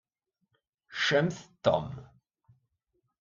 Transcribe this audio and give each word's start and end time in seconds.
Shumt 1.01 1.35
Tom! 1.61 1.93